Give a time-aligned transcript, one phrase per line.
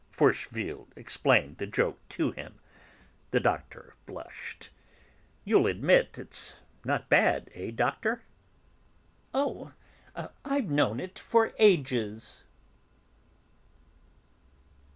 [0.09, 2.57] Forcheville explained the joke to him.
[3.29, 4.71] The Doctor blushed.
[5.45, 8.23] "You'll admit it's not bad, eh, Doctor?"
[9.31, 9.73] "Oh!
[10.43, 12.45] I've known it for ages."